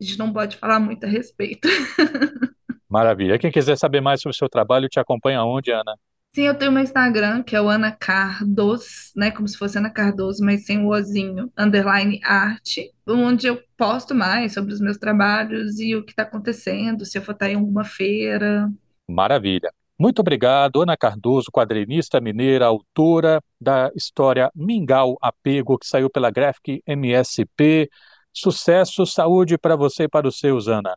A 0.00 0.04
gente 0.04 0.18
não 0.18 0.32
pode 0.32 0.56
falar 0.56 0.80
muito 0.80 1.04
a 1.04 1.08
respeito. 1.08 1.68
Maravilha. 2.88 3.38
Quem 3.38 3.50
quiser 3.50 3.76
saber 3.76 4.02
mais 4.02 4.20
sobre 4.20 4.34
o 4.34 4.38
seu 4.38 4.48
trabalho, 4.48 4.88
te 4.88 5.00
acompanha 5.00 5.42
onde, 5.44 5.70
Ana? 5.70 5.96
Sim, 6.34 6.44
eu 6.44 6.54
tenho 6.56 6.72
meu 6.72 6.82
Instagram, 6.82 7.42
que 7.42 7.54
é 7.54 7.60
o 7.60 7.68
Ana 7.68 7.92
Cardos, 7.92 9.12
né? 9.14 9.30
Como 9.30 9.46
se 9.46 9.58
fosse 9.58 9.76
Ana 9.76 9.90
Cardoso, 9.90 10.42
mas 10.42 10.64
sem 10.64 10.78
o 10.78 10.88
ozinho, 10.88 11.52
underline 11.58 12.20
arte, 12.24 12.90
onde 13.06 13.46
eu 13.46 13.62
posto 13.76 14.14
mais 14.14 14.54
sobre 14.54 14.72
os 14.72 14.80
meus 14.80 14.96
trabalhos 14.96 15.78
e 15.78 15.94
o 15.94 16.02
que 16.02 16.12
está 16.12 16.22
acontecendo, 16.22 17.04
se 17.04 17.18
eu 17.18 17.22
for 17.22 17.32
estar 17.32 17.50
em 17.50 17.56
alguma 17.56 17.84
feira. 17.84 18.72
Maravilha. 19.06 19.70
Muito 19.98 20.20
obrigado, 20.20 20.80
Ana 20.80 20.96
Cardoso, 20.96 21.50
quadrinista 21.52 22.18
mineira, 22.18 22.64
autora 22.64 23.42
da 23.60 23.92
história 23.94 24.50
Mingau 24.54 25.18
Apego, 25.20 25.78
que 25.78 25.86
saiu 25.86 26.08
pela 26.08 26.30
Graphic 26.30 26.82
MSP. 26.86 27.90
Sucesso, 28.32 29.04
saúde 29.04 29.58
para 29.58 29.76
você 29.76 30.04
e 30.04 30.08
para 30.08 30.26
os 30.26 30.38
seus, 30.38 30.66
Ana. 30.66 30.96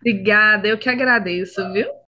Obrigada, 0.00 0.66
eu 0.66 0.76
que 0.76 0.88
agradeço, 0.88 1.72
viu? 1.72 1.86